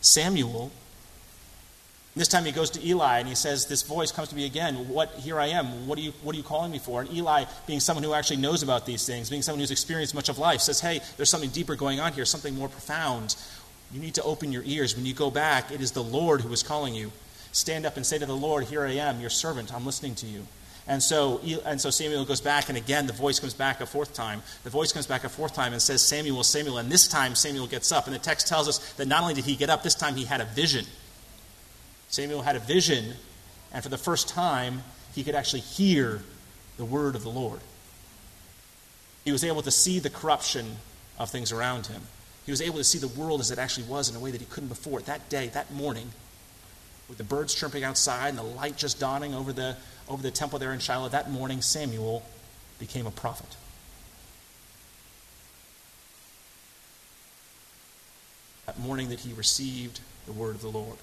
Samuel. 0.00 0.72
This 2.20 2.28
time 2.28 2.44
he 2.44 2.52
goes 2.52 2.68
to 2.72 2.86
Eli 2.86 3.20
and 3.20 3.26
he 3.26 3.34
says, 3.34 3.64
This 3.64 3.80
voice 3.80 4.12
comes 4.12 4.28
to 4.28 4.36
me 4.36 4.44
again. 4.44 4.90
What 4.90 5.08
here 5.14 5.40
I 5.40 5.46
am. 5.46 5.86
What 5.86 5.96
are 5.96 6.02
you 6.02 6.12
what 6.22 6.34
are 6.34 6.36
you 6.36 6.44
calling 6.44 6.70
me 6.70 6.78
for? 6.78 7.00
And 7.00 7.10
Eli, 7.10 7.46
being 7.66 7.80
someone 7.80 8.04
who 8.04 8.12
actually 8.12 8.36
knows 8.36 8.62
about 8.62 8.84
these 8.84 9.06
things, 9.06 9.30
being 9.30 9.40
someone 9.40 9.60
who's 9.60 9.70
experienced 9.70 10.14
much 10.14 10.28
of 10.28 10.36
life, 10.36 10.60
says, 10.60 10.80
Hey, 10.80 11.00
there's 11.16 11.30
something 11.30 11.48
deeper 11.48 11.76
going 11.76 11.98
on 11.98 12.12
here, 12.12 12.26
something 12.26 12.54
more 12.54 12.68
profound. 12.68 13.36
You 13.90 14.00
need 14.00 14.12
to 14.16 14.22
open 14.22 14.52
your 14.52 14.62
ears. 14.66 14.94
When 14.94 15.06
you 15.06 15.14
go 15.14 15.30
back, 15.30 15.70
it 15.72 15.80
is 15.80 15.92
the 15.92 16.02
Lord 16.02 16.42
who 16.42 16.52
is 16.52 16.62
calling 16.62 16.94
you. 16.94 17.10
Stand 17.52 17.86
up 17.86 17.96
and 17.96 18.04
say 18.04 18.18
to 18.18 18.26
the 18.26 18.36
Lord, 18.36 18.64
Here 18.64 18.84
I 18.84 18.96
am, 18.96 19.18
your 19.22 19.30
servant, 19.30 19.72
I'm 19.72 19.86
listening 19.86 20.14
to 20.16 20.26
you. 20.26 20.46
And 20.86 21.02
so, 21.02 21.40
and 21.64 21.80
so 21.80 21.88
Samuel 21.88 22.26
goes 22.26 22.42
back, 22.42 22.68
and 22.68 22.76
again, 22.76 23.06
the 23.06 23.14
voice 23.14 23.40
comes 23.40 23.54
back 23.54 23.80
a 23.80 23.86
fourth 23.86 24.12
time. 24.12 24.42
The 24.64 24.68
voice 24.68 24.92
comes 24.92 25.06
back 25.06 25.24
a 25.24 25.30
fourth 25.30 25.54
time 25.54 25.72
and 25.72 25.80
says, 25.80 26.02
Samuel, 26.02 26.44
Samuel. 26.44 26.76
And 26.76 26.92
this 26.92 27.08
time, 27.08 27.34
Samuel 27.34 27.66
gets 27.66 27.90
up. 27.90 28.04
And 28.04 28.14
the 28.14 28.18
text 28.18 28.46
tells 28.46 28.68
us 28.68 28.92
that 28.94 29.08
not 29.08 29.22
only 29.22 29.32
did 29.32 29.46
he 29.46 29.56
get 29.56 29.70
up, 29.70 29.82
this 29.82 29.94
time 29.94 30.16
he 30.16 30.26
had 30.26 30.42
a 30.42 30.44
vision. 30.44 30.84
Samuel 32.10 32.42
had 32.42 32.56
a 32.56 32.60
vision, 32.60 33.14
and 33.72 33.82
for 33.82 33.88
the 33.88 33.98
first 33.98 34.28
time, 34.28 34.82
he 35.14 35.22
could 35.22 35.36
actually 35.36 35.60
hear 35.60 36.22
the 36.76 36.84
word 36.84 37.14
of 37.14 37.22
the 37.22 37.30
Lord. 37.30 37.60
He 39.24 39.32
was 39.32 39.44
able 39.44 39.62
to 39.62 39.70
see 39.70 40.00
the 40.00 40.10
corruption 40.10 40.76
of 41.18 41.30
things 41.30 41.52
around 41.52 41.86
him. 41.86 42.02
He 42.44 42.50
was 42.50 42.60
able 42.60 42.78
to 42.78 42.84
see 42.84 42.98
the 42.98 43.08
world 43.08 43.40
as 43.40 43.50
it 43.50 43.58
actually 43.58 43.86
was 43.86 44.08
in 44.08 44.16
a 44.16 44.18
way 44.18 44.32
that 44.32 44.40
he 44.40 44.46
couldn't 44.46 44.70
before. 44.70 45.00
That 45.00 45.28
day, 45.28 45.48
that 45.48 45.72
morning, 45.72 46.10
with 47.08 47.18
the 47.18 47.24
birds 47.24 47.54
chirping 47.54 47.84
outside 47.84 48.30
and 48.30 48.38
the 48.38 48.42
light 48.42 48.76
just 48.76 48.98
dawning 48.98 49.34
over 49.34 49.52
the, 49.52 49.76
over 50.08 50.22
the 50.22 50.30
temple 50.30 50.58
there 50.58 50.72
in 50.72 50.80
Shiloh, 50.80 51.10
that 51.10 51.30
morning 51.30 51.62
Samuel 51.62 52.24
became 52.80 53.06
a 53.06 53.10
prophet. 53.10 53.56
That 58.66 58.78
morning 58.80 59.10
that 59.10 59.20
he 59.20 59.32
received 59.32 60.00
the 60.26 60.32
word 60.32 60.56
of 60.56 60.62
the 60.62 60.70
Lord. 60.70 60.96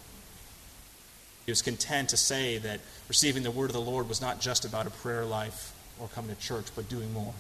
He 1.48 1.52
was 1.52 1.62
content 1.62 2.10
to 2.10 2.18
say 2.18 2.58
that 2.58 2.82
receiving 3.08 3.42
the 3.42 3.52
word 3.52 3.70
of 3.70 3.74
the 3.74 3.82
Lord 3.82 4.10
was 4.10 4.20
not 4.20 4.42
just 4.42 4.66
about 4.66 4.86
a 4.86 4.90
prayer 4.90 5.24
life 5.24 5.74
or 5.98 6.10
coming 6.10 6.36
to 6.36 6.42
church, 6.42 6.66
but 6.76 6.90
doing 6.90 7.12
more. 7.14 7.34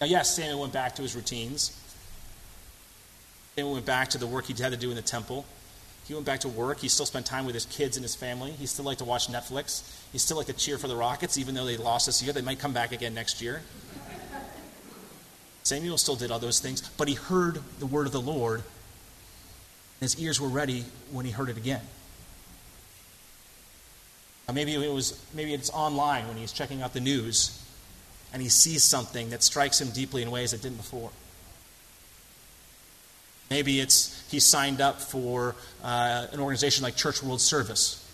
Now, 0.00 0.06
yes, 0.06 0.36
Samuel 0.36 0.60
went 0.60 0.72
back 0.72 0.94
to 0.94 1.02
his 1.02 1.16
routines. 1.16 1.76
Samuel 3.56 3.74
went 3.74 3.86
back 3.86 4.10
to 4.10 4.18
the 4.18 4.26
work 4.28 4.44
he 4.44 4.54
had 4.62 4.70
to 4.70 4.78
do 4.78 4.88
in 4.88 4.94
the 4.94 5.02
temple. 5.02 5.44
He 6.06 6.14
went 6.14 6.24
back 6.24 6.40
to 6.40 6.48
work. 6.48 6.78
He 6.78 6.86
still 6.86 7.06
spent 7.06 7.26
time 7.26 7.44
with 7.44 7.56
his 7.56 7.66
kids 7.66 7.96
and 7.96 8.04
his 8.04 8.14
family. 8.14 8.52
He 8.52 8.66
still 8.66 8.84
liked 8.84 9.00
to 9.00 9.04
watch 9.04 9.26
Netflix. 9.26 9.82
He 10.12 10.18
still 10.18 10.36
liked 10.36 10.48
to 10.48 10.56
cheer 10.56 10.78
for 10.78 10.86
the 10.86 10.96
Rockets, 10.96 11.38
even 11.38 11.56
though 11.56 11.66
they 11.66 11.76
lost 11.76 12.06
this 12.06 12.22
year. 12.22 12.32
They 12.32 12.40
might 12.40 12.60
come 12.60 12.72
back 12.72 12.92
again 12.92 13.14
next 13.14 13.42
year. 13.42 13.62
Samuel 15.64 15.98
still 15.98 16.16
did 16.16 16.30
all 16.30 16.38
those 16.38 16.60
things, 16.60 16.88
but 16.96 17.08
he 17.08 17.14
heard 17.14 17.60
the 17.80 17.86
word 17.86 18.06
of 18.06 18.12
the 18.12 18.20
Lord. 18.20 18.62
His 19.98 20.20
ears 20.20 20.40
were 20.40 20.48
ready 20.48 20.84
when 21.10 21.26
he 21.26 21.32
heard 21.32 21.48
it 21.48 21.56
again. 21.56 21.82
Now 24.50 24.54
maybe 24.54 24.74
it 24.74 24.92
was 24.92 25.16
maybe 25.32 25.54
it's 25.54 25.70
online 25.70 26.26
when 26.26 26.36
he's 26.36 26.50
checking 26.50 26.82
out 26.82 26.92
the 26.92 27.00
news 27.00 27.56
and 28.32 28.42
he 28.42 28.48
sees 28.48 28.82
something 28.82 29.30
that 29.30 29.44
strikes 29.44 29.80
him 29.80 29.90
deeply 29.90 30.22
in 30.22 30.30
ways 30.32 30.50
that 30.50 30.60
didn't 30.60 30.78
before. 30.78 31.10
Maybe 33.48 33.78
it's 33.78 34.28
he 34.28 34.40
signed 34.40 34.80
up 34.80 35.00
for 35.00 35.54
uh, 35.84 36.26
an 36.32 36.40
organization 36.40 36.82
like 36.82 36.96
Church 36.96 37.22
World 37.22 37.40
Service 37.40 38.04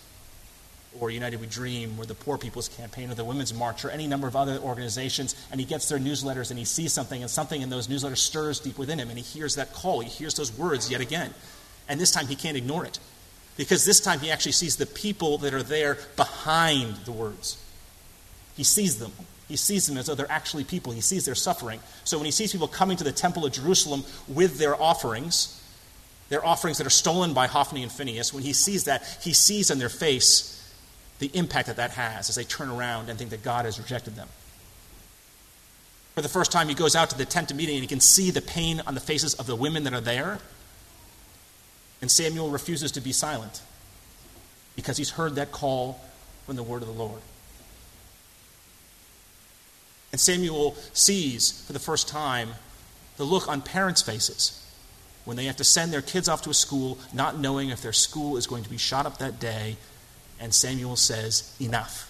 or 0.99 1.09
United 1.09 1.41
We 1.41 1.47
Dream 1.47 1.95
or 1.99 2.05
the 2.05 2.13
Poor 2.13 2.37
People's 2.37 2.69
Campaign 2.69 3.09
or 3.09 3.15
the 3.15 3.25
Women's 3.25 3.55
March 3.55 3.83
or 3.83 3.89
any 3.89 4.05
number 4.05 4.27
of 4.27 4.35
other 4.35 4.59
organizations, 4.59 5.33
and 5.49 5.59
he 5.59 5.65
gets 5.65 5.89
their 5.89 5.97
newsletters 5.97 6.51
and 6.51 6.59
he 6.59 6.65
sees 6.65 6.93
something, 6.93 7.23
and 7.23 7.31
something 7.31 7.63
in 7.63 7.71
those 7.71 7.87
newsletters 7.87 8.17
stirs 8.17 8.59
deep 8.59 8.77
within 8.77 8.99
him, 8.99 9.09
and 9.09 9.17
he 9.17 9.23
hears 9.23 9.55
that 9.55 9.73
call. 9.73 10.01
He 10.01 10.09
hears 10.09 10.35
those 10.35 10.55
words 10.55 10.91
yet 10.91 11.01
again. 11.01 11.33
And 11.89 11.99
this 11.99 12.11
time 12.11 12.27
he 12.27 12.35
can't 12.35 12.57
ignore 12.57 12.85
it. 12.85 12.99
Because 13.57 13.85
this 13.85 13.99
time 13.99 14.19
he 14.19 14.31
actually 14.31 14.51
sees 14.53 14.77
the 14.77 14.85
people 14.85 15.39
that 15.39 15.53
are 15.53 15.63
there 15.63 15.97
behind 16.15 16.95
the 17.05 17.11
words. 17.11 17.61
He 18.55 18.63
sees 18.63 18.99
them. 18.99 19.11
He 19.47 19.55
sees 19.55 19.87
them 19.87 19.97
as 19.97 20.05
though 20.05 20.15
they're 20.15 20.31
actually 20.31 20.63
people. 20.63 20.93
He 20.93 21.01
sees 21.01 21.25
their 21.25 21.35
suffering. 21.35 21.79
So 22.03 22.17
when 22.17 22.25
he 22.25 22.31
sees 22.31 22.51
people 22.51 22.67
coming 22.67 22.97
to 22.97 23.03
the 23.03 23.11
temple 23.11 23.45
of 23.45 23.53
Jerusalem 23.53 24.03
with 24.27 24.59
their 24.59 24.79
offerings, 24.79 25.61
their 26.29 26.45
offerings 26.45 26.77
that 26.77 26.87
are 26.87 26.91
stolen 26.91 27.33
by 27.33 27.47
Hophni 27.47 27.81
and 27.81 27.91
Phinehas, 27.91 28.33
when 28.33 28.43
he 28.43 28.53
sees 28.53 28.83
that, 28.83 29.19
he 29.21 29.33
sees 29.33 29.71
on 29.71 29.79
their 29.79 29.89
face 29.89 30.53
the 31.19 31.31
impact 31.33 31.67
that 31.67 31.77
that 31.77 31.91
has 31.91 32.29
as 32.29 32.35
they 32.35 32.43
turn 32.43 32.69
around 32.69 33.09
and 33.09 33.17
think 33.17 33.31
that 33.31 33.43
God 33.43 33.65
has 33.65 33.79
rejected 33.79 34.15
them. 34.15 34.27
For 36.13 36.21
the 36.21 36.29
first 36.29 36.51
time, 36.51 36.67
he 36.67 36.73
goes 36.75 36.95
out 36.95 37.09
to 37.11 37.17
the 37.17 37.25
tent 37.25 37.51
of 37.51 37.57
meeting 37.57 37.75
and 37.75 37.83
he 37.83 37.87
can 37.87 37.99
see 37.99 38.31
the 38.31 38.41
pain 38.41 38.81
on 38.85 38.95
the 38.95 38.99
faces 38.99 39.33
of 39.35 39.47
the 39.47 39.55
women 39.55 39.83
that 39.85 39.93
are 39.93 40.01
there. 40.01 40.39
And 42.01 42.11
Samuel 42.11 42.49
refuses 42.49 42.91
to 42.93 43.01
be 43.01 43.11
silent 43.11 43.61
because 44.75 44.97
he's 44.97 45.11
heard 45.11 45.35
that 45.35 45.51
call 45.51 45.99
from 46.45 46.55
the 46.55 46.63
word 46.63 46.81
of 46.81 46.87
the 46.87 46.93
Lord. 46.93 47.21
And 50.11 50.21
Samuel 50.21 50.75
sees 50.93 51.63
for 51.65 51.73
the 51.73 51.79
first 51.79 52.07
time 52.07 52.49
the 53.17 53.23
look 53.23 53.47
on 53.49 53.61
parents' 53.61 54.01
faces 54.01 54.63
when 55.25 55.35
they 55.35 55.45
have 55.45 55.57
to 55.57 55.63
send 55.63 55.91
their 55.91 56.01
kids 56.01 56.29
off 56.29 56.43
to 56.43 56.49
a 56.49 56.53
school 56.53 56.97
not 57.13 57.37
knowing 57.37 57.69
if 57.69 57.81
their 57.81 57.93
school 57.93 58.37
is 58.37 58.47
going 58.47 58.63
to 58.63 58.69
be 58.69 58.77
shot 58.77 59.05
up 59.05 59.17
that 59.17 59.39
day. 59.39 59.75
And 60.39 60.53
Samuel 60.53 60.95
says, 60.95 61.53
Enough. 61.59 62.09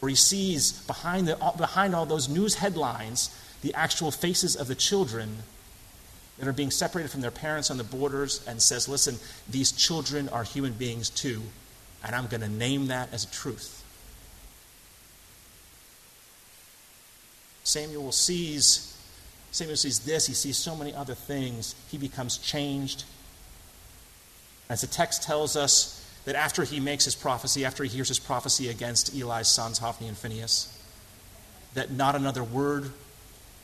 Where 0.00 0.10
he 0.10 0.16
sees 0.16 0.72
behind, 0.72 1.26
the, 1.26 1.36
behind 1.56 1.94
all 1.94 2.04
those 2.04 2.28
news 2.28 2.56
headlines 2.56 3.34
the 3.62 3.72
actual 3.72 4.10
faces 4.10 4.54
of 4.54 4.68
the 4.68 4.74
children 4.74 5.38
that 6.38 6.46
are 6.46 6.52
being 6.52 6.70
separated 6.70 7.10
from 7.10 7.20
their 7.20 7.30
parents 7.30 7.70
on 7.70 7.78
the 7.78 7.84
borders 7.84 8.44
and 8.46 8.60
says, 8.60 8.88
Listen, 8.88 9.16
these 9.48 9.72
children 9.72 10.28
are 10.28 10.44
human 10.44 10.72
beings 10.72 11.10
too, 11.10 11.42
and 12.04 12.14
I'm 12.14 12.26
going 12.26 12.42
to 12.42 12.48
name 12.48 12.88
that 12.88 13.12
as 13.12 13.24
a 13.24 13.30
truth. 13.30 13.82
Samuel 17.64 18.12
sees 18.12 18.92
Samuel 19.56 19.76
sees 19.76 20.00
this, 20.00 20.26
he 20.26 20.34
sees 20.34 20.58
so 20.58 20.76
many 20.76 20.92
other 20.92 21.14
things. 21.14 21.74
He 21.90 21.96
becomes 21.96 22.36
changed. 22.36 23.04
As 24.68 24.82
the 24.82 24.86
text 24.86 25.22
tells 25.22 25.56
us 25.56 26.04
that 26.26 26.34
after 26.34 26.64
he 26.64 26.78
makes 26.78 27.06
his 27.06 27.14
prophecy, 27.14 27.64
after 27.64 27.82
he 27.82 27.88
hears 27.88 28.08
his 28.08 28.18
prophecy 28.18 28.68
against 28.68 29.14
Eli's 29.14 29.48
sons, 29.48 29.78
Hophni 29.78 30.08
and 30.08 30.16
Phinehas, 30.16 30.78
that 31.72 31.90
not 31.90 32.14
another 32.14 32.44
word 32.44 32.92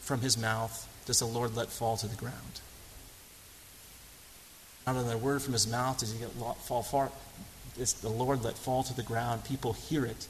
from 0.00 0.22
his 0.22 0.38
mouth 0.38 0.88
does 1.06 1.18
the 1.18 1.26
Lord 1.26 1.56
let 1.56 1.68
fall 1.68 1.96
to 1.96 2.06
the 2.06 2.16
ground. 2.16 2.60
Not 4.86 4.96
another 4.96 5.18
word 5.18 5.42
from 5.42 5.52
his 5.52 5.66
mouth 5.66 5.98
does 5.98 6.12
he 6.12 6.18
get 6.18 6.30
fall 6.32 6.82
far. 6.82 7.10
It's 7.78 7.92
the 7.92 8.08
Lord 8.08 8.42
let 8.44 8.58
fall 8.58 8.82
to 8.82 8.94
the 8.94 9.02
ground. 9.02 9.44
People 9.44 9.72
hear 9.72 10.04
it 10.04 10.26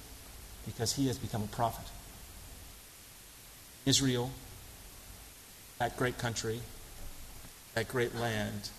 because 0.67 0.95
he 0.95 1.07
has 1.09 1.19
become 1.19 1.43
a 1.43 1.47
prophet. 1.47 1.87
Israel, 3.85 4.31
that 5.79 5.97
great 5.97 6.19
country, 6.19 6.61
that 7.75 7.89
great 7.89 8.15
land, 8.15 8.71